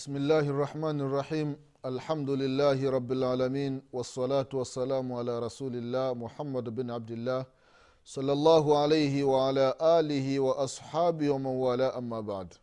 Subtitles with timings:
[0.00, 6.90] بسم الله الرحمن الرحيم الحمد لله رب العالمين والصلاة والسلام على رسول الله محمد بن
[6.90, 7.46] عبد الله
[8.04, 12.54] صلى الله عليه وعلى آله وأصحابه ومن والاه أما بعد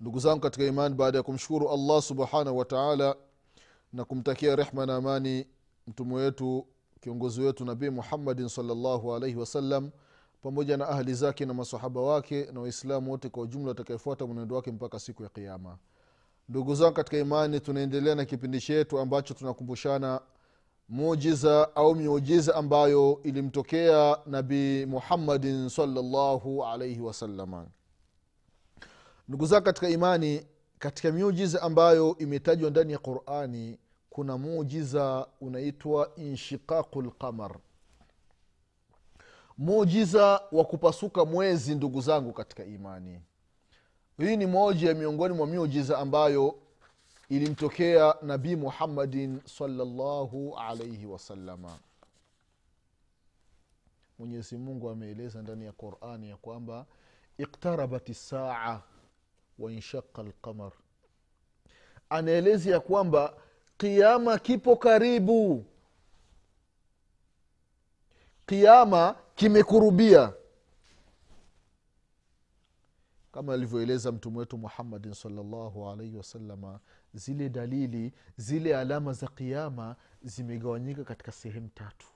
[0.00, 3.16] ndugu zangu katika imani baada ya kumshukuru allah subhanahu wataala
[3.92, 5.46] na kumtakia rehma na amani
[5.86, 6.66] mtume wetu
[7.00, 9.90] kiongozi wetu nabii muhammadin salllahu alaihi wasallam
[10.42, 14.72] pamoja na ahli zake na masahaba wake na waislamu wote kwa ujumla watakaefuata mwenendo wake
[14.72, 15.78] mpaka siku ya kiama
[16.49, 20.21] ndugu zangu katika imani tunaendelea na kipindi chetu ambacho tunakumbushana
[20.89, 27.67] mujiza au miujiza ambayo ilimtokea nabii muhammadin salllahu alaihi wasalama
[29.27, 30.45] ndugu zangu katika imani
[30.79, 33.77] katika miujiza ambayo imetajwa ndani ya qurani
[34.09, 37.55] kuna mujiza unaitwa inshiqaqu lqamar
[39.57, 43.21] mujiza wa kupasuka mwezi ndugu zangu katika imani
[44.17, 46.55] hii ni moja ya miongoni mwa miujiza ambayo
[47.29, 51.79] ilimtokea nabii muhammadin salllahu alaihi wasalama
[54.19, 56.85] mwenyezi mungu ameeleza ndani ya qurani ya kwamba
[57.37, 58.81] iktarabat saa
[59.59, 60.71] wainshaka lqamar
[62.09, 63.33] anaeleza ya kwamba
[63.77, 65.65] kiama kipo karibu.
[68.45, 70.33] Kiama kimekurubia
[73.37, 76.79] kama alivyoeleza mtume wetu muhammadin salllahu alaihi wasalama
[77.13, 82.07] zile dalili zile alama za kiama zimegawanyika katika sehemu tatu.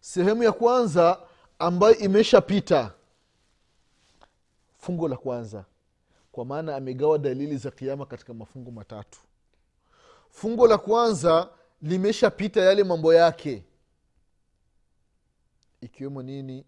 [0.00, 1.20] Sehemu ya kwanza
[1.58, 2.92] ambayo imeshapita
[4.78, 5.64] fungo la kwanza
[6.32, 9.18] kwa maana amegawa dalili za kiama katika mafungo matatu.
[10.30, 11.48] Fungo la kwanza
[11.82, 13.64] limeshapita yale mambo yake
[15.80, 16.64] ikiwemo nini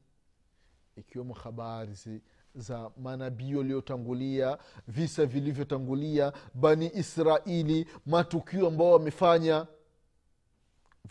[0.96, 2.20] ikiwemo habari
[2.54, 4.58] za manabii waliotangulia
[4.88, 9.66] visa vilivyotangulia bani israeli matukio ambao wamefanya.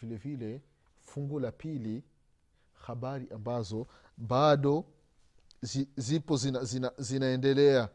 [0.02, 0.62] Vile vile
[1.00, 2.04] fungu la pili
[2.74, 3.88] habari ambazo
[4.18, 4.86] bado
[5.62, 7.90] zi, zipo zina, zina, zinaendelea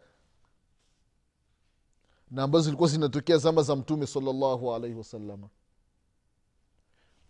[2.31, 5.49] na ambazo zilikuwa zinatokea zama za mtume salallahu alaihi wasalama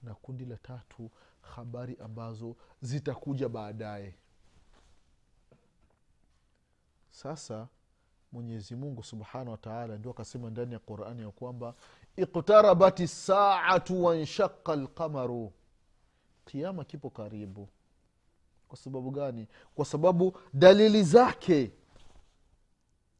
[0.02, 4.14] na kundi la tatu habari ambazo zitakuja baadaye
[7.16, 7.68] sasa
[8.32, 11.74] mwenyezi mungu subhanahu wataala ndio akasema ndani ya qurani ya kwamba
[12.16, 15.52] iktarabati saatu wanshaka lqamaru
[16.44, 17.68] kiama kipo karibu.
[18.68, 19.48] Kwa sababu gani?
[19.74, 21.72] Kwa sababu dalili zake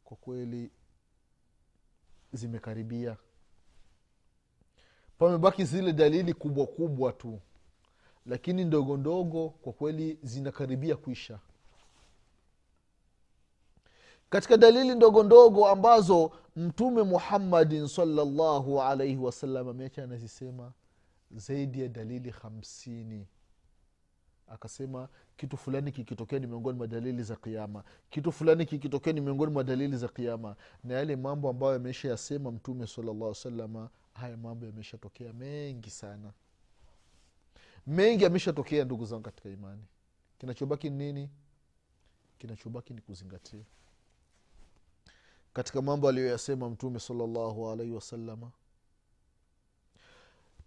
[0.05, 0.71] kwa kweli
[2.33, 3.17] zimekaribia.
[5.19, 7.41] Pamebaki zile dalili kubwa kubwa tu
[8.27, 11.39] lakini ndogo ndogo kwa kweli zinakaribia kuisha
[14.37, 20.73] katika dalili ndogo ndogo ambazo mtume muhammadin salllahu alaihi wasallam ameacha anazisema
[21.31, 23.27] zaidi ya dalili hamsini.
[24.47, 29.53] Akasema kitu fulani kikitokea ni miongoni mwa dalili za kiama kitu fulani kikitokea ni miongoni
[29.53, 34.67] mwa dalili za kiama na yale mambo ambayo yameisha yasema mtume salllah salama haya mambo
[34.67, 36.33] yameshatokea mengi sana.
[37.87, 39.83] Mengi yameshatokea ndugu zangu katika imani.
[40.39, 41.31] Kinachobaki ni nini?
[42.39, 43.65] Kinachobaki ni kuzingatia
[45.57, 48.51] katika mambo aliyoyasema mtume salllahu alaihi wasalama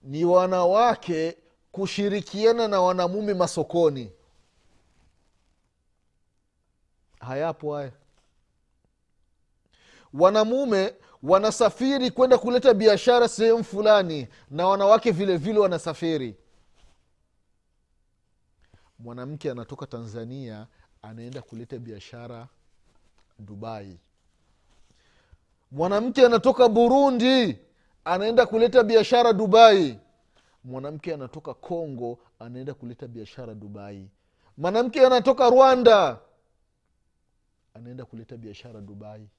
[0.02, 1.38] ni wanawake
[1.72, 4.12] kushirikiana na wanamume masokoni.
[7.20, 7.92] Hayapo haya.
[10.14, 10.94] Wanamume
[11.24, 16.36] wanasafiri kwenda kuleta biashara sehemu fulani na wanawake vile vile wanasafiri.
[19.00, 20.68] Mwanamke anatoka tanzania
[21.02, 22.48] anaenda kuleta biashara
[23.40, 24.00] dubai
[25.72, 27.60] mwanamke anatoka burundi
[28.06, 30.00] anaenda kuleta biashara dubai.
[30.64, 34.10] Mwanamke anatoka congo anaenda kuleta biashara dubai.
[34.58, 36.20] Mwanamke anatoka rwanda
[37.74, 39.30] anaenda kuleta biashara dubai.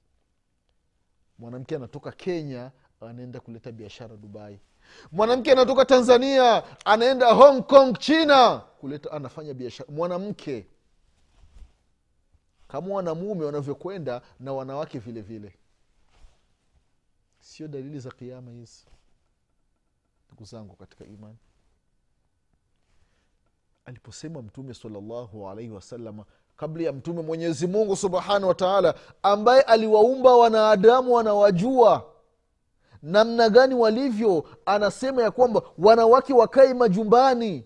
[1.39, 4.59] Mwanamke anatoka kenya anaenda kuleta biashara dubai.
[5.11, 10.67] Mwanamke anatoka tanzania anaenda hong kong china kuleta anafanya biashara mwanamke.
[12.67, 15.53] Kama wanamume wanavyokwenda na wanawake vile vile
[17.41, 18.85] sio dalili za kiama hizi
[20.27, 21.37] ndugu zangu katika imani.
[23.85, 30.35] Aliposema mtume salllahu alaihi wasalama kabla ya mtume mwenyezi mungu subhanahu wa taala ambaye aliwaumba
[30.35, 32.11] wanadamu wanawajua
[33.01, 37.65] namna gani walivyo anasema ya kwamba wanawake wakae majumbani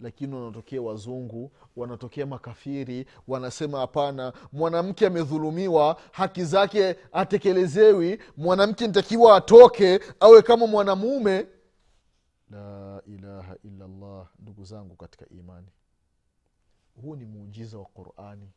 [0.00, 10.00] lakini wanatokea wazungu wanatokea makafiri wanasema hapana mwanamke amedhulumiwa haki zake atekelezewi mwanamke nitakiwa atoke
[10.20, 11.46] awe kama mwanamume.
[12.50, 15.68] La ilaha illallah ndugu zangu katika imani.
[17.02, 18.50] Huu ni muujiza wa qurani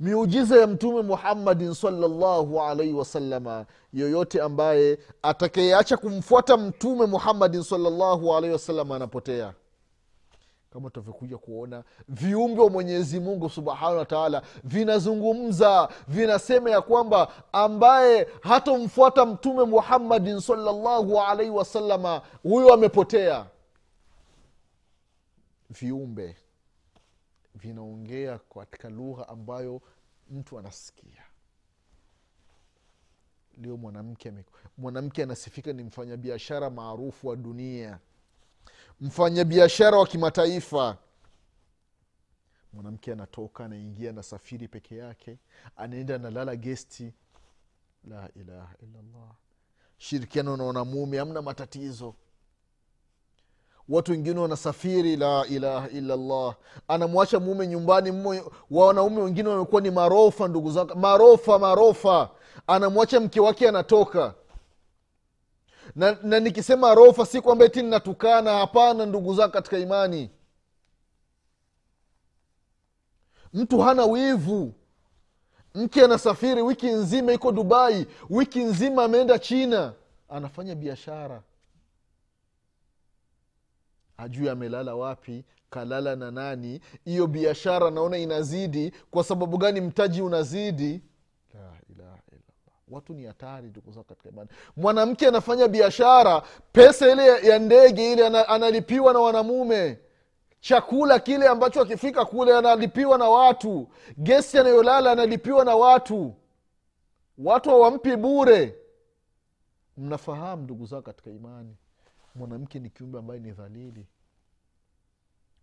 [0.00, 8.52] miujiza ya mtume muhammadin salllahu alaihi wasalama yoyote ambaye atakayeacha kumfuata mtume muhammadin salllahu alaihi
[8.52, 9.54] wasalama anapotea.
[10.72, 18.28] Kama tutavyokuja kuona viumbe wa mwenyezi mungu subhanahu wa taala vinazungumza vinasema ya kwamba ambaye
[18.40, 23.46] hatomfuata mtume muhammadin salllahu alaihi wasalama huyo amepotea.
[25.70, 26.36] Viumbe
[27.68, 29.82] vinaongea katika lugha ambayo
[30.30, 31.22] mtu anasikia.
[33.58, 34.32] Leo mwanamke
[34.78, 37.98] mwanamke anasifika ni mfanyabiashara maarufu wa dunia.
[39.00, 40.98] Mfanyabiashara wa kimataifa.
[42.72, 45.38] Mwanamke anatoka anaingia anasafiri peke yake
[45.76, 47.12] anaenda analala gesti.
[48.04, 49.34] La ilaha illallah.
[49.98, 52.14] Shirikiano na wanamume amna matatizo
[53.88, 56.54] watu wengine wanasafiri la ilaha illallah.
[56.88, 58.40] Anamwacha mume nyumbani
[58.70, 62.30] wanaume wengine wamekuwa ni marofa ndugu zake marofa marofa.
[62.66, 64.34] Anamwacha mke wake anatoka.
[65.96, 68.52] Na, na nikisema rofa si kwamba ti ninatukana.
[68.58, 70.30] Hapana ndugu zako katika imani.
[73.54, 74.72] Mtu hana wivu.
[75.74, 78.06] Mke anasafiri wiki nzima iko dubai.
[78.30, 79.92] Wiki nzima ameenda china.
[80.28, 81.42] Anafanya biashara
[84.16, 86.80] hajui amelala wapi kalala na nani.
[87.04, 88.92] Hiyo biashara naona inazidi.
[89.10, 91.02] Kwa sababu gani mtaji unazidi?
[91.98, 92.18] La
[92.88, 93.70] watu ni hatari
[94.08, 94.30] katika
[94.76, 99.98] mwanamke anafanya biashara pesa ile ya ndege ile analipiwa na wanamume.
[100.60, 103.88] Chakula kile ambacho akifika kule analipiwa na watu.
[104.18, 106.34] Gesi anayolala analipiwa na watu.
[107.38, 108.74] Watu hawampi bure.
[109.96, 111.76] Mnafahamu ndugu zao katika imani
[112.34, 114.06] mwanamke ni kiumbe ambaye ni dhalili.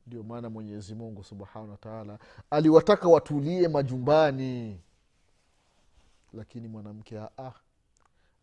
[0.08, 2.20] Ndio maana mwenyezi mungu subhanahu wataala
[2.50, 4.80] aliwataka watulie majumbani.
[6.34, 7.52] Lakini mwanamke aa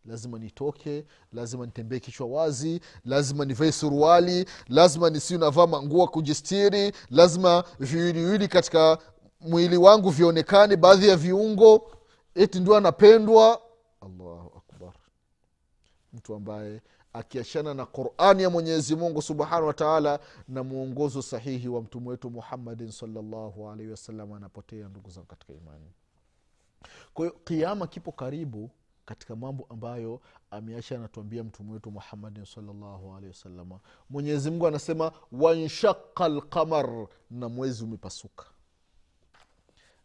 [0.05, 7.63] lazima nitoke lazima nitembee kichwa wazi lazima nivae suruali lazima nisiu navaa manguo kujistiri lazima
[7.79, 8.97] viwiliwili katika
[9.41, 11.91] mwili wangu vionekane baadhi ya viungo
[12.35, 13.61] eti ndio anapendwa.
[14.01, 14.93] Allahu akbar.
[16.13, 16.81] Mtu ambaye
[17.13, 22.29] akiachana na qurani ya mwenyezi mungu subhanahu wa taala na mwongozo sahihi wa mtume wetu
[22.29, 25.91] muhammadin salllahu alaihi wasallam anapotea ndugu zangu katika imani.
[27.13, 28.69] Kwa hiyo kiama kipo karibu
[29.05, 30.21] katika mambo ambayo
[30.51, 33.79] ameacha anatuambia mtume wetu muhammadin salllahu alehi wasalama
[34.09, 38.45] mwenyezimungu anasema wanshaka lqamar na mwezi umepasuka.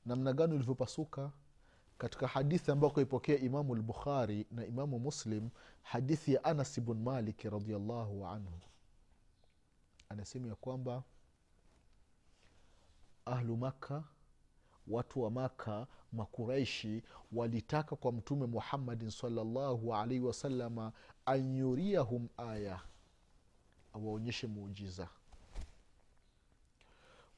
[0.07, 1.31] Namna gani ulivyopasuka
[2.05, 5.49] katika hadithi ambayo ipokea imamu lbukhari na imamu muslim
[5.83, 8.61] hadithi ya anas bn malik radiallahu anhu.
[10.09, 11.03] Anasema ya kwamba
[13.25, 14.05] ahlu makka
[14.89, 20.93] watu wa maka makuraishi walitaka kwa mtume muhammadin salllahu alaihi wasalama
[21.27, 22.81] an yuriyahum aya
[23.93, 25.09] awaonyeshe muujiza.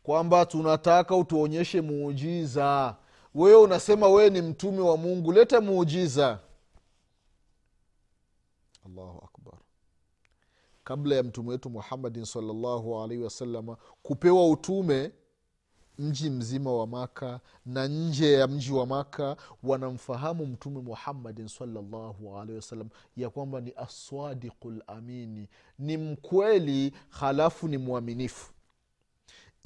[0.03, 2.97] Kwamba tunataka utuonyeshe muujiza
[3.37, 6.39] wewe unasema wewe ni mtume wa mungu leta muujiza.
[8.87, 9.55] Allahu akbar.
[10.85, 15.13] Kabla ya mtume wetu muhammadin salllahu alaihi wasalama kupewa utume
[15.99, 22.57] mji mzima wa maka na nje ya mji wa maka wanamfahamu mtume muhammadin salllahu alaihi
[22.57, 28.53] wasallam ya kwamba ni aswadiqu lamini ni mkweli halafu ni mwaminifu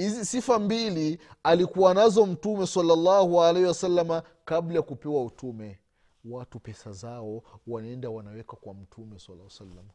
[0.01, 5.79] hizi sifa mbili alikuwa nazo mtume salallahu alaihi wasalama kabla ya kupewa utume.
[6.25, 9.89] Watu pesa zao wanaenda wanaweka kwa mtume sala salam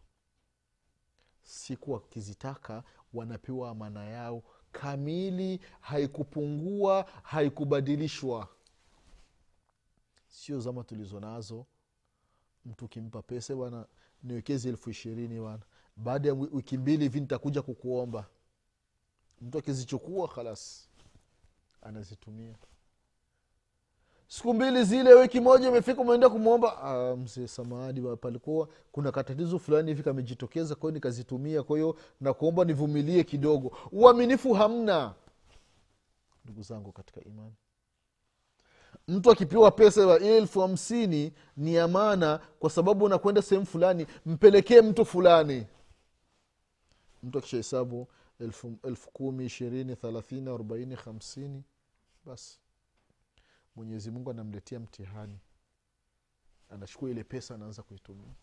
[1.44, 2.84] siku wakizitaka
[3.14, 4.44] wanapewa amana yao.
[4.72, 8.48] Kamili haikupungua haikubadilishwa.
[10.28, 11.66] Sio zama tulizo nazo.
[12.66, 13.86] Mtu ukimpa pesa bana
[14.24, 15.60] niwekezi elfu ishirini bana
[15.96, 18.26] baada ya wiki mbili hivi nitakuja kukuomba
[19.42, 20.90] mtu akizichukua khalas
[21.82, 22.56] anazitumia.
[24.28, 29.88] Siku mbili zile wiki moja imefika umeenda kumwomba "Ah, mzee samahani palikuwa kuna katatizo fulani
[29.92, 33.78] hivi kamejitokeza kwahiyo nikazitumia kwa hiyo nakuomba nivumilie kidogo.
[33.92, 35.14] Uaminifu hamna
[36.46, 37.54] ndugu zangu katika imani.
[39.08, 45.06] Mtu akipewa pesa ya elfu hamsini ni amana kwa sababu unakwenda sehemu fulani mpelekee mtu
[45.06, 45.66] fulani.
[47.24, 48.08] Mtu akishahesabu
[48.40, 48.78] elfu,
[49.14, 51.64] kumi ishirini thelathini arobaini hamsini.
[52.26, 52.60] Basi
[53.76, 55.40] mwenyezi mungu anamletea mtihani.
[56.70, 58.34] Anachukua ile pesa anaanza kuitumia.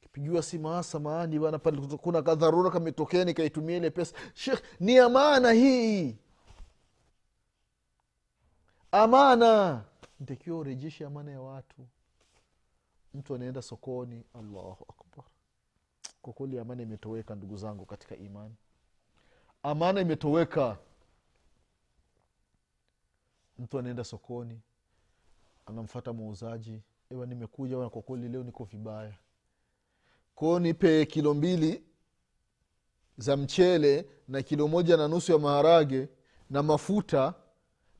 [0.00, 4.16] Kipigiwa simu "Ah, samahani bana pale kuna kadharura kametokea nikaitumia ile pesa.
[4.34, 6.16] Shekh ni amana hii.
[8.92, 9.84] Amana.
[10.20, 11.86] Ntakiwa urejeshe amana ya watu.
[13.14, 15.03] Mtu anaenda sokoni allahu akbar
[16.24, 18.54] kwa kweli amana imetoweka ndugu zangu katika imani.
[19.62, 20.76] Amana imetoweka.
[23.58, 24.60] Mtu anaenda sokoni
[25.66, 29.14] anamfata muuzaji ewa nimekuja kwa kweli leo niko vibaya.
[30.34, 31.84] Kwao nipe kilo mbili
[33.18, 36.08] za mchele na kilo moja na nusu ya maharage
[36.50, 37.34] na mafuta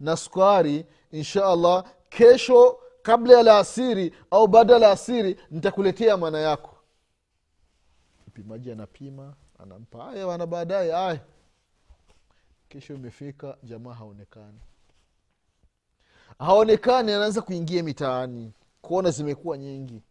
[0.01, 6.74] na sukari insha allah kesho kabla ya laasiri au baada ya laasiri nitakuletea amana yako
[8.35, 10.09] mpimaji anapima anampa.
[10.11, 11.21] Aya wana baadaye aya
[12.69, 14.61] kesho imefika jamaa haonekani.
[16.39, 20.03] Haonekani anaanza kuingia mitaani kuona zimekuwa nyingi.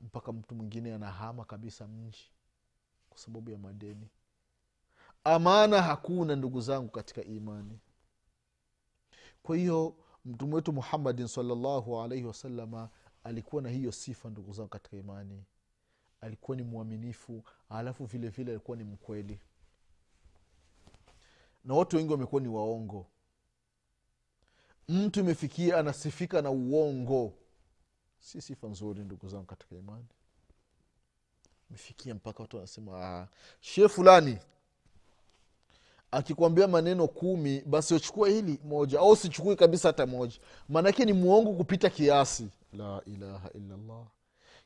[0.00, 2.30] Mpaka mtu mwingine anahama kabisa mji
[3.10, 4.08] kwa sababu ya madeni.
[5.24, 7.78] Amana hakuna ndugu zangu katika imani.
[9.42, 12.88] Kwa hiyo mtume wetu muhammadin salllahu alaihi wasalama
[13.24, 15.44] alikuwa na hiyo sifa ndugu zangu katika imani.
[16.20, 19.38] Alikuwa ni mwaminifu alafu vile vile alikuwa ni mkweli.
[21.64, 23.06] Na watu wengi wamekuwa ni waongo.
[24.88, 27.32] Mtu imefikia anasifika na uongo.
[28.20, 30.06] Si sifa nzuri ndugu zangu katika imani.
[31.70, 33.28] Mefikia mpaka watu wanasema "Ah,
[33.60, 34.38] shee fulani
[36.10, 40.36] akikwambia maneno kumi basi uchukue hili moja au sichukui kabisa hata moja.
[40.68, 44.06] Maanake ni mwongo kupita kiasi la ilaha illallah.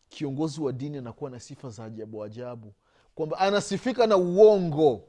[0.08, 2.74] Kiongozi wa dini anakuwa na sifa za ajabu ajabu.
[3.14, 5.04] Kwamba anasifika na uongo.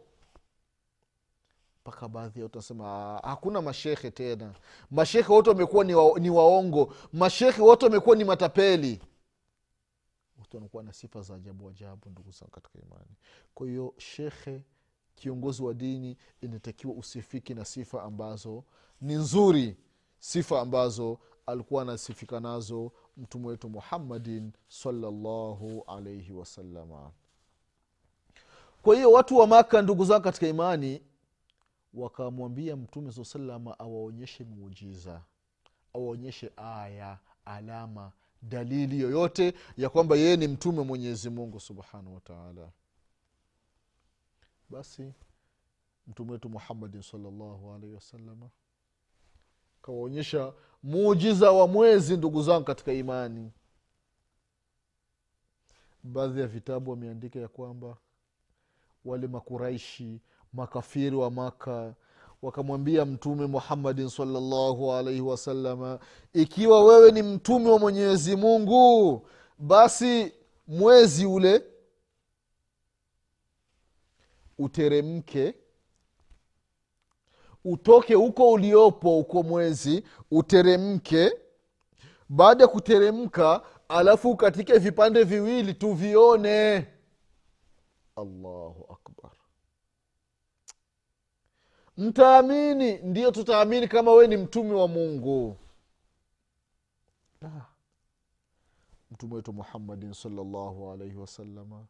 [1.81, 4.53] Mpaka baadhi ya watu "Ah, hakuna mashehe tena.
[4.91, 6.93] Mashehe wote wamekuwa ni, wa, ni waongo.
[7.13, 9.01] Mashehe wote wamekuwa ni matapeli.
[10.39, 13.15] Watu wanakuwa na sifa za ajabu ajabu ndugu zangu katika imani.
[13.53, 14.63] Kwa hiyo shekhe
[15.15, 18.63] kiongozi wa dini inatakiwa usifiki na sifa ambazo
[19.01, 19.77] ni nzuri.
[20.19, 27.11] Sifa ambazo alikuwa anasifika nazo mtume wetu muhammadin salllahu alaihi wasalama
[28.81, 31.01] kwa hiyo watu wa maka ndugu zao katika imani
[31.93, 35.21] wakamwambia mtume saa salama awaonyeshe muujiza
[35.93, 42.71] awaonyeshe aya alama dalili yoyote ya kwamba yeye ni mtume mwenyezi mungu subhanahu wataala
[44.69, 45.13] basi
[46.07, 48.49] mtume wetu muhammadin salllahu alaihi wasalama
[49.83, 53.51] kawaonyesha muujiza wa mwezi ndugu zangu katika imani.
[56.03, 57.97] Baadhi ya vitabu wameandika ya kwamba
[59.05, 60.19] wale makuraishi
[60.53, 61.93] makafiri wa maka
[62.41, 65.99] wakamwambia mtume muhammadin salllahu alaihi wasalama
[66.33, 69.27] ikiwa wewe ni mtume wa mwenyezi mungu
[69.59, 70.33] basi
[70.67, 71.63] mwezi ule
[74.57, 75.55] uteremke
[77.65, 81.31] utoke huko uliopo uko mwezi uteremke.
[82.29, 86.87] Baada ya kuteremka alafu katike vipande viwili tuvione.
[88.15, 89.31] Allahu akbar.
[91.97, 92.97] Mtaamini?
[92.97, 95.57] Ndiyo tutaamini kama we ni mtume wa mungu.
[99.11, 101.85] Mtume wetu muhammadin salllahu alaihi wasalama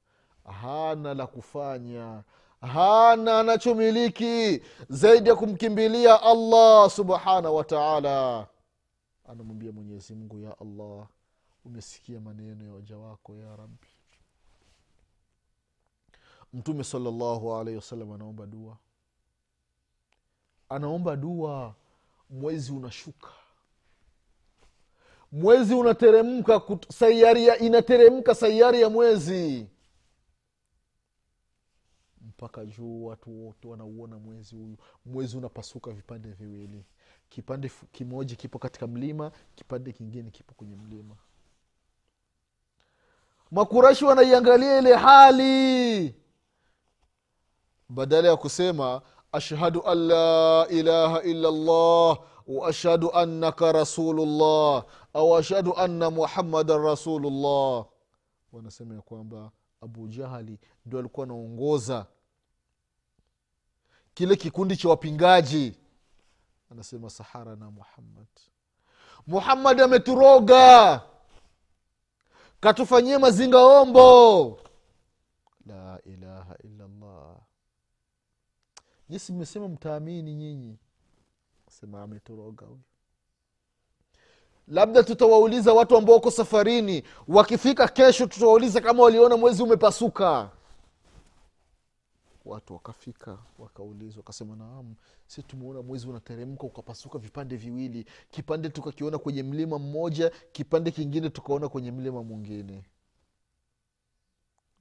[0.61, 2.23] hana la kufanya
[2.67, 8.47] hana anachomiliki zaidi ya kumkimbilia allah subhanahu wataala
[9.29, 11.07] anamwambia mwenyezi mungu ya allah
[11.65, 13.87] umesikia maneno ya waja wako ya rabbi.
[16.53, 18.77] Mtume salllahu alaihi wasallam anaomba dua.
[20.69, 21.73] Anaomba dua
[22.29, 23.27] mwezi unashuka.
[25.31, 29.67] Mwezi unateremka sayari ya, inateremka sayari ya mwezi
[32.43, 34.77] mpaka juu watu wote wanauona mwezi huyu.
[35.05, 36.85] Mwezi unapasuka vipande viwili.
[37.29, 41.15] Kipande kimoja kipo katika mlima kipande kingine kipo kwenye mlima.
[43.51, 46.15] Makurashi wanaiangalia ile hali.
[47.89, 56.11] Badala ya kusema ashhadu an la ilaha illa llah waashhadu annaka rasulullah au ashhadu anna
[56.11, 57.85] muhammadan rasulullah.
[58.51, 62.05] Wanasema ya kwamba abu jahali ndio alikuwa anaongoza
[64.13, 65.73] kile kikundi cha wapingaji.
[66.71, 68.27] Anasema sahara na muhammad.
[69.27, 71.01] Muhammad ameturoga.
[72.59, 74.59] Katufanyie mazingaombo
[75.65, 77.35] la ilaha illallah.
[79.09, 80.77] Jisi mmesema mtaamini nyinyi.
[81.69, 82.81] Sema ameturoga huyu.
[84.67, 87.03] Labda tutawauliza watu ambao wako safarini.
[87.27, 90.49] Wakifika kesho tutawauliza kama waliona mwezi umepasuka
[92.45, 94.95] watu wakafika wakaulizwa wakasema naam
[95.27, 101.69] si tumeona mwezi unateremka ukapasuka vipande viwili kipande tukakiona kwenye mlima mmoja kipande kingine tukaona
[101.69, 102.83] kwenye mlima mwingine.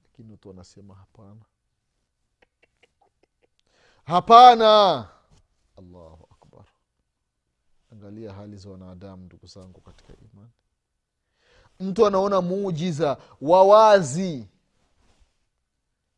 [0.03, 1.41] Lakini watu wanasema hapana.
[4.05, 5.09] Hapana.
[5.77, 6.65] Allahu akbar.
[7.91, 10.51] Angalia hali za wanadamu ndugu zangu katika imani.
[11.79, 14.47] Mtu anaona muujiza wa wazi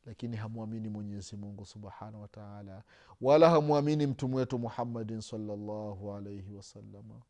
[0.05, 2.83] lakini hamwamini mwenyezi mungu subhanahu wataala
[3.21, 7.21] wala hamwamini mtume wetu muhammadin salllahu alaihi wasalama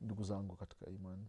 [0.00, 1.26] ndugu zangu katika imani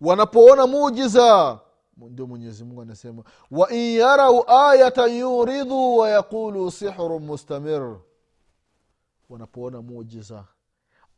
[0.00, 1.60] wanapoona mujiza
[1.96, 7.96] ndio mwenyezi mungu anasema wain yarau ayatan yuridhu wayaqulu sihru mustamir.
[9.28, 10.44] Wanapoona mujiza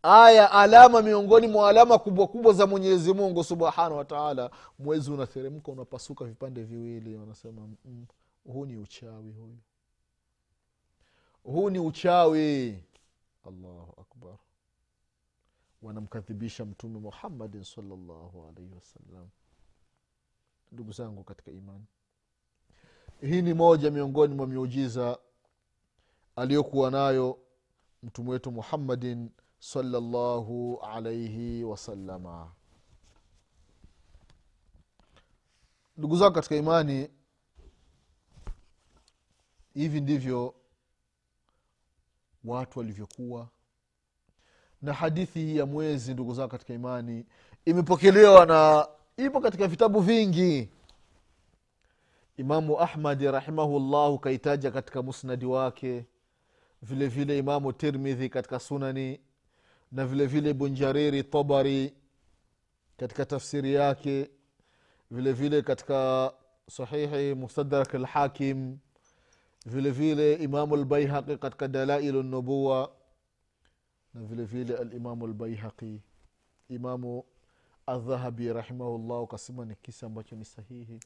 [0.02, 6.24] aya alama miongoni mwa alama kubwa kubwa za mwenyezi mungu subhanahu wataala mwezi unateremka unapasuka
[6.24, 8.06] vipande viwili wanasema mm,
[8.44, 9.58] huu ni uchawi huyu.
[11.44, 12.78] Huu ni uchawi.
[13.46, 14.36] Allahu akbar.
[15.82, 19.28] Wanamkadhibisha mtume muhammadin salllahu alaihi wasallam
[20.72, 21.84] ndugu zangu katika imani
[23.20, 25.18] hii ni moja miongoni mwa miujiza
[26.36, 27.38] aliyokuwa nayo
[28.02, 32.52] mtume wetu muhammadin salllahu alaihi wasalama
[35.96, 37.08] ndugu zako katika imani
[39.74, 40.54] hivi ndivyo
[42.44, 43.48] watu walivyokuwa.
[44.82, 47.26] Na hadithi hii ya mwezi ndugu zako katika imani
[47.64, 50.68] imepokelewa na ipo katika vitabu vingi.
[52.36, 56.06] Imamu ahmadi rahimahullahu kaitaja katika musnadi wake
[56.82, 59.20] vile vile imamu tirmidhi katika sunani
[59.92, 61.94] na vile vile bunjariri tabari
[62.96, 64.30] katika tafsiri yake
[65.10, 66.32] vile vile katika
[66.70, 68.78] sahihi mustadrak lhakim
[69.66, 72.92] vile vile imamu lbaihaqi katika dalailu nubuwa
[74.14, 76.02] na vile vile alimamu lbaihaqi
[76.68, 77.24] imamu
[77.86, 81.00] aldhahabi rahimahullahu kasema ni kisa ambacho ni sahihi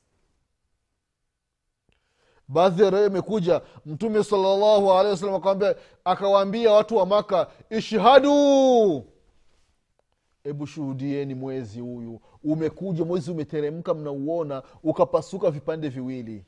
[2.49, 9.05] baadhi ya raia imekuja mtume salllahu alehi wasalam akawambia akawaambia watu wa maka ishhadu
[10.45, 12.21] hebu shuhudieni mwezi huyu.
[12.45, 16.45] Umekuja mwezi umeteremka mnauona ukapasuka vipande viwili.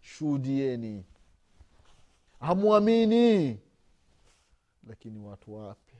[0.00, 1.04] Shuhudieni.
[2.40, 3.58] Hamwamini.
[4.88, 5.94] Lakini watu wapi?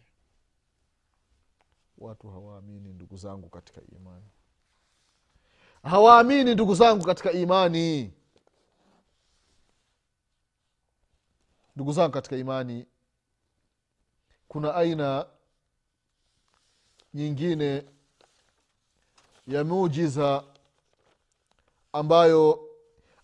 [1.98, 4.24] Watu hawaamini ndugu zangu katika imani.
[5.82, 8.12] Hawaamini ndugu zangu katika imani
[11.80, 12.86] ndugu zangu katika imani
[14.48, 15.26] kuna aina
[17.14, 17.84] nyingine
[19.46, 20.44] ya mujiza
[21.92, 22.68] ambayo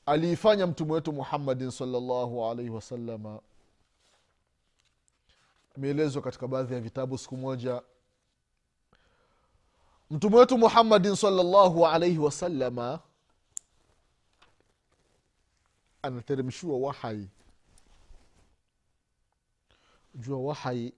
[0.07, 3.40] aliifanya mtume wetu muhammadin salllahu alaihi wasalama
[5.77, 7.83] imeelezwa katika baadhi ya vitabu siku moja.
[10.11, 13.01] Mtume wetu muhammadin salllahu alaihi wasalama
[16.03, 17.29] anateremshiwa wahai
[20.16, 20.94] jua wahai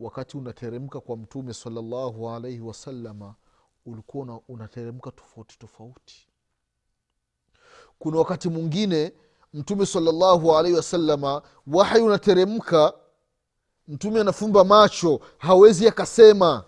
[0.00, 3.34] wakati unateremka kwa mtume salallahu alaihi wasalama
[3.86, 6.28] ulikuwa unateremka tofauti tofauti.
[7.98, 9.12] Kuna wakati mwingine
[9.54, 12.94] mtume salallahu alaihi wasalama wahai unateremka
[13.88, 16.64] mtume anafumba macho hawezi akasema.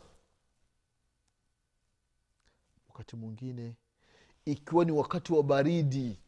[2.88, 3.74] Wakati mwingine
[4.44, 6.18] ikiwa ni wakati wa baridi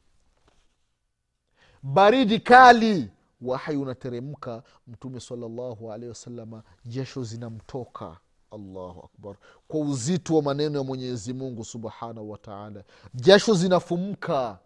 [1.83, 3.11] baridi kali
[3.41, 8.21] wahai unateremka mtume salllahu alehi wasalama jesho zinamtoka.
[8.51, 9.37] Allahu akbar.
[9.69, 14.59] Kwa uzito wa maneno ya mwenyezi mungu subhanahu wataala jasho zinafumka.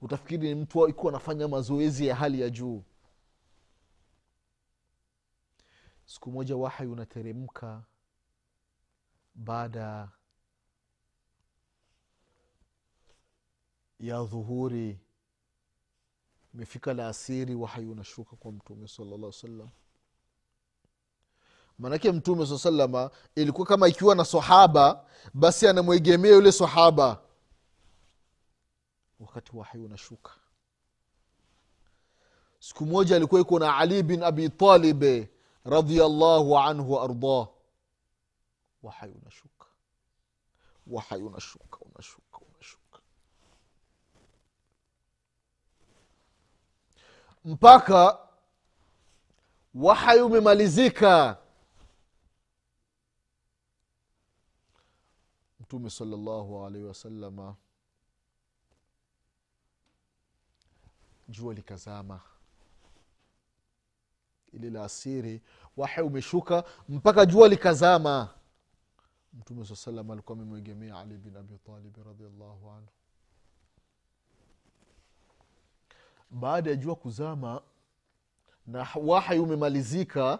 [0.00, 2.82] Utafikiri ni mtu ikuwa anafanya mazoezi ya hali ya juu.
[6.06, 7.84] Siku moja wahai unateremka.
[9.34, 10.10] Baada
[14.00, 15.00] ya dhuhuri
[16.54, 19.68] imefika la asiri wahai unashuka kwa mtume salalla salam
[21.78, 27.20] maanake mtume saa salama ilikuwa kama ikiwa na sahaba basi anamwegemea yule sahaba.
[29.20, 30.30] Wakati wahai unashuka.
[32.58, 35.30] Siku moja alikuwa iko na ali bin abi talibe
[35.64, 37.48] radiallahu anhu waardah
[38.82, 39.66] wahai unashuka.
[40.86, 42.23] Wahai unashuka unashuka
[47.44, 48.18] mpaka
[49.74, 51.38] wahai umemalizika.
[55.60, 57.56] Mtume salllahu alaihi wasalama
[61.28, 62.20] jua likazama.
[64.52, 65.42] Ili la asiri
[65.76, 68.34] wahai umeshuka mpaka jua likazama.
[69.32, 72.88] Mtume saa salam alikuwa amemwegemea ali bin abi talibi radiallahu anhu
[76.34, 77.62] baada ya jua kuzama
[78.66, 80.38] na wahai umemalizika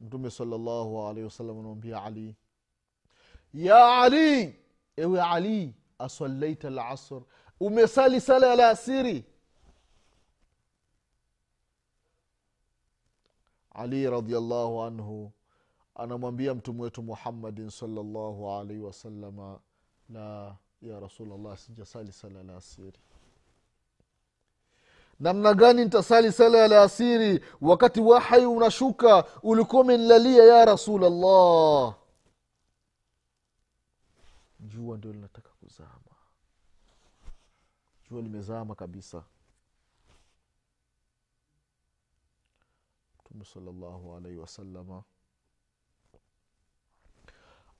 [0.00, 2.36] mtume salllahu alaihi wasallam anamwambia ali
[3.54, 4.56] ya ali
[4.96, 7.22] ewe ali asalaita lasr
[7.60, 9.24] umesali sala ya laasiri
[13.70, 15.32] ali radiallahu anhu
[15.94, 19.60] anamwambia mtume wetu muhammadin salllahu alaihi wasalama
[20.08, 22.98] la ya rasulllah sijasali sala la asiri
[25.20, 31.94] namna gani nitasali sala ya laasiri wakati wahai unashuka ulikuwa umenilalia ya rasulllah
[34.60, 35.90] jua ndio linataka kuzama.
[38.10, 39.24] Jua limezama kabisa.
[43.24, 45.02] Mtume salllahu alaihi wasalama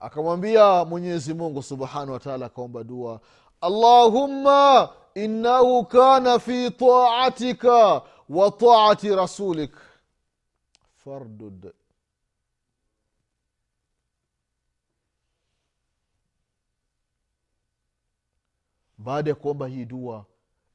[0.01, 3.21] akamwambia mwenyezi mungu subhanahu wataala akaomba dua
[3.61, 9.73] allahumma innahu kana fi taatika wa taati rasulik.
[11.05, 11.73] Fardud.
[18.99, 20.25] Baada ya kuomba hii dua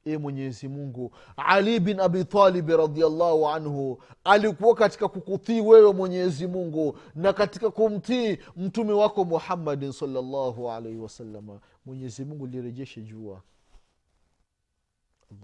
[0.04, 7.32] e mwenyezi mungu ali bin abitalibi radiallahu anhu alikuwa katika kukutii wewe mwenyezi mungu na
[7.32, 13.42] katika kumtii mtume wako muhammadin salllahu alaihi wasalama mwenyezi mungu lirejeshe jua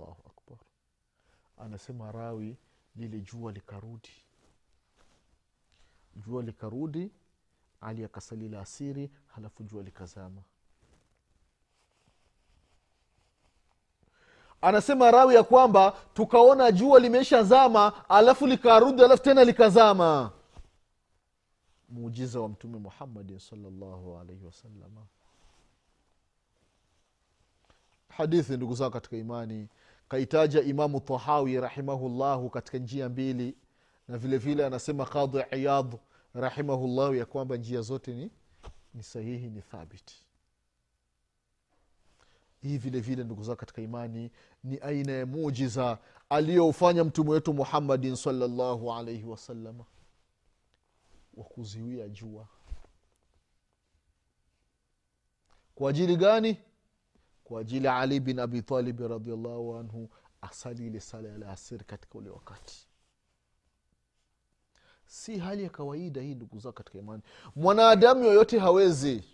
[0.02, 0.58] allahu akbar.
[1.58, 2.56] Anasema rawi
[2.96, 4.10] lile jua likarudi.
[6.16, 7.10] Jua likarudi
[7.80, 10.42] ali akasalila asiri halafu jua likazama.
[14.60, 20.32] Anasema rawi ya kwamba tukaona jua limeisha zama alafu likarudi alafu tena likazama.
[21.88, 25.06] Muujiza wa mtume muhammadin salllahu alaihi wasalama
[28.16, 29.68] hadithi ndugu zao katika imani
[30.08, 33.56] kaitaja imamu tahawi rahimahullahu katika njia mbili
[34.08, 35.98] na vile vile anasema qadhi iyad
[36.34, 38.30] rahimahullahu ya kwamba njia zote ni,
[38.94, 40.22] ni sahihi ni thabiti.
[42.62, 44.30] Hii vile vile ndugu zao katika imani
[44.64, 49.84] ni aina ya mujiza aliyoufanya mtume wetu muhammadin salllahu alaihi wasalama
[51.34, 52.46] wa kuziwia jua.
[55.74, 56.56] Kwa ajili gani
[57.52, 60.08] kwa ajili ya ali bin abi talibi radiallahu anhu
[60.42, 62.86] asali ile sala ya alasiri katika ule wakati.
[65.06, 67.22] Si hali ya kawaida hii ndugu zao katika imani.
[67.56, 69.24] Mwanadamu yoyote hawezi.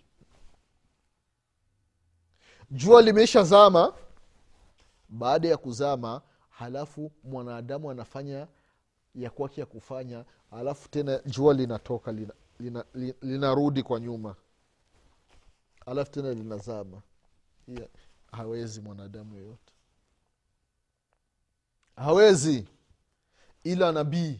[2.71, 3.93] Jua limeisha zama
[5.09, 8.47] baada ya kuzama halafu mwanadamu anafanya
[9.15, 14.35] ya kwake ya kufanya halafu tena jua linatoka linarudi lina, lina, lina kwa nyuma.
[15.85, 17.01] Halafu tena linazama.
[17.67, 17.89] Yeah.
[18.31, 19.73] Hawezi mwanadamu yoyote
[21.99, 22.67] hawezi.
[23.63, 24.39] Ila nabii.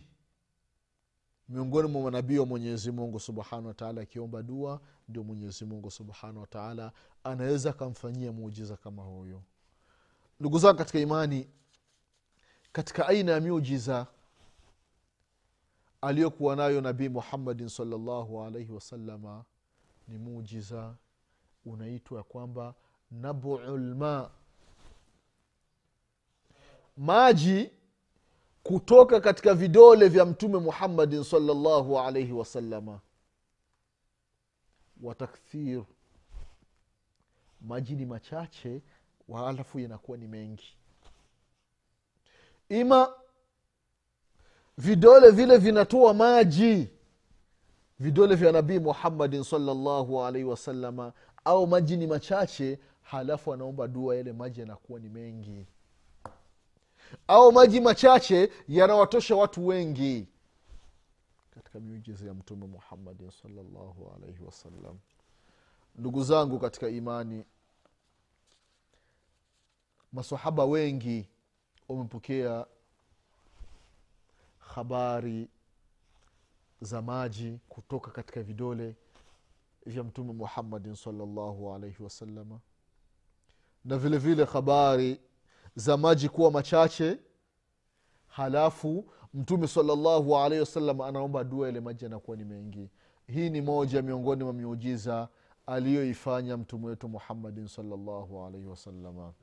[1.49, 6.91] Miongoni mwa manabii wa mwenyezi mungu subhanahu wataala akiomba dua ndio mwenyezi mungu subhanahu wataala
[7.23, 9.41] anaweza akamfanyia muujiza kama huyo.
[10.39, 11.47] Ndugu zangu katika imani
[12.71, 14.07] katika aina ya miujiza
[16.01, 19.45] aliyokuwa nayo nabii muhammadin salllahu alaihi wasalama
[20.07, 20.95] ni muujiza
[21.65, 22.75] unaitwa kwamba
[23.11, 23.59] nabu
[26.97, 27.71] maji
[28.63, 32.99] kutoka katika vidole vya mtume muhammadin salllahu alaihi wasalama
[35.01, 35.83] watakthir
[37.61, 38.81] maji ni machache
[39.27, 40.77] waalafu yanakuwa ni mengi.
[42.69, 43.13] Ima
[44.77, 46.89] vidole vile vinatoa maji.
[47.99, 51.13] Vidole vya nabii muhammadin salllahu alaihi wasalama
[51.45, 52.79] au maji ni machache
[53.11, 55.67] halafu anaomba dua yale maji yanakuwa ni mengi.
[57.27, 60.27] Au maji machache yanawatosha watu wengi.
[61.51, 64.97] Katika miujiza ya mtume muhammadin salllahu alaihi wasallam
[65.95, 67.45] ndugu zangu katika imani
[70.13, 71.29] masahaba wengi
[71.87, 72.65] wamepokea
[74.59, 75.49] habari
[76.81, 78.95] za maji kutoka katika vidole
[79.85, 82.59] vya mtume muhammadin salllahu alaihi wasalama
[83.85, 85.21] na vile vile habari
[85.75, 87.17] za maji kuwa machache
[88.27, 92.89] halafu mtume salallahu alaihi wasallam anaomba dua ile maji anakuwa ni mengi.
[93.27, 95.27] Hii ni moja miongoni mwa miujiza
[95.65, 99.33] aliyoifanya mtume wetu muhammadin salallahu alaihi wasalama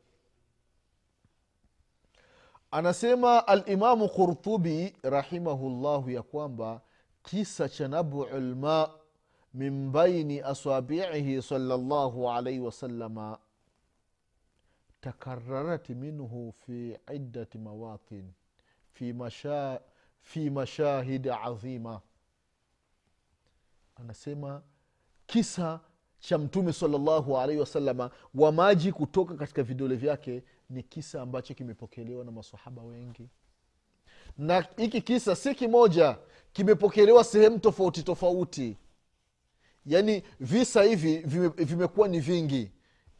[2.71, 6.81] anasema alimamu qurtubi rahimahullahu ya kwamba
[7.23, 8.91] kisa cha nabu lma
[9.55, 13.39] min baini asabiihi salallahu alaihi wasalama
[15.11, 18.33] takararat minhu fi iddati mawatin
[18.93, 19.81] fi, masha,
[20.21, 22.01] fi mashahid adhima
[23.97, 24.63] anasema
[25.27, 25.81] kisa
[26.19, 32.25] cha mtume salllahu alaihi wasalama wa maji kutoka katika vidole vyake ni kisa ambacho kimepokelewa
[32.25, 33.29] na masahaba wengi.
[34.39, 36.19] Na hiki kisa si kimoja
[36.53, 38.77] kimepokelewa sehemu tofauti tofauti.
[39.87, 42.71] Yaani visa hivi vime- vimekuwa ni vingi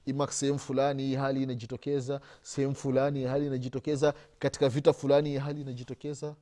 [0.07, 5.37] ima sehemu fulani hii hali inajitokeza sehemu fulani hii hali inajitokeza katika vita fulani hii
[5.39, 6.37] hali inajitokeza.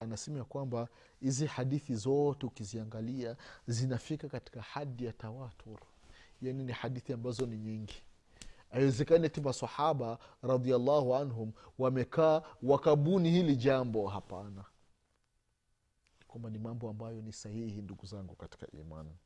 [0.00, 0.88] Anasema ya kwamba
[1.20, 5.78] hizi hadithi zote ukiziangalia zinafika katika hadi ya tawatur.
[6.42, 8.02] Yani ni hadithi ambazo ni nyingi.
[8.70, 14.08] Haiwezekani ati masahaba radiallahu anhum wamekaa wakabuni hili jambo.
[14.08, 14.64] Hapana.
[16.28, 19.16] Kwamba ni mambo ambayo ni sahihi ndugu zangu katika imani.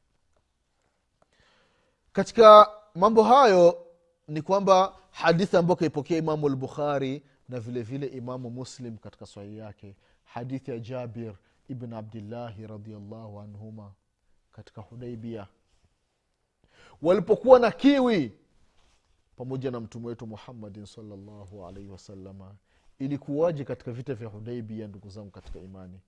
[2.12, 3.86] Katika mambo hayo
[4.28, 9.96] ni kwamba hadithi ambayo kaipokea imamu lbukhari na vile vile imamu muslim katika sahihi yake
[10.24, 11.34] hadithi ya jabir
[11.68, 13.92] ibn abdillahi radiallahu anhuma
[14.52, 15.46] katika hudaibia
[17.02, 18.32] walipokuwa na kiwi
[19.36, 22.54] pamoja na mtume wetu muhammadin salllahu alaihi wasalama
[22.98, 26.00] ilikuwaje katika vita vya hudaibia ndugu zangu katika imani?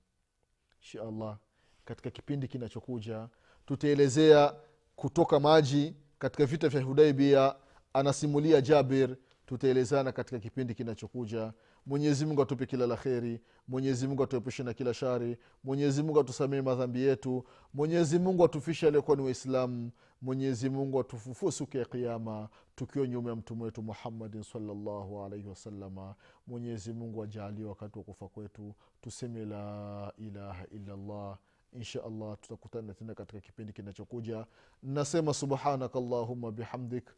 [0.81, 1.39] Insha allah
[1.85, 3.29] katika kipindi kinachokuja
[3.67, 4.55] tutaelezea
[4.97, 7.55] kutoka maji katika vita vya hudaibia
[7.93, 11.53] anasimulia jabir tutaelezana katika kipindi kinachokuja.
[11.87, 17.03] Mwenyezi mungu atupe kila la kheri mwenyezi atuepushe na kila shari mwenyezi mungu atusamee madhambi
[17.03, 23.31] yetu mwenyezi mungu atufishe aliokuwa ni waislamu mwenyezi mungu atufufue siku ya kiama tukiwa nyuma
[23.31, 26.15] ya mtume wetu muhammadin salllahu alaihi wasalama
[26.47, 31.39] mwenyezi ajaalie wakati wa kufa kwetu tuseme la ilaha illallah
[31.74, 34.46] insha allah tutakutana tena katika kipindi kinachokuja
[34.84, 37.10] nasema subhanaka allahuma bihamdik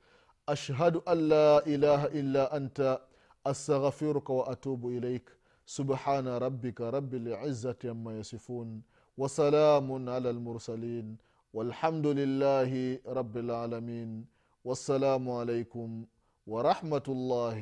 [0.47, 3.01] ashhadu an la ilaha illa anta
[3.43, 5.29] astaghfiruka waatubu ilaik
[5.65, 8.81] subhana rabbika rabi lizati ama yasifun
[9.17, 11.17] wasalamun ala lmursalin
[11.53, 14.25] والحمد لله رب العالمين
[14.65, 16.05] والسلام عليكم
[16.47, 17.61] ورحمه الله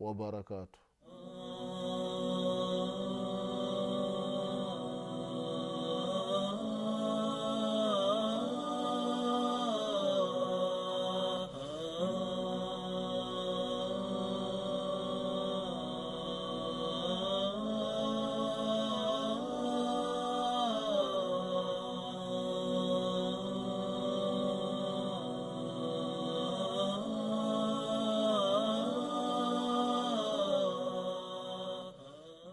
[0.00, 0.78] وبركاته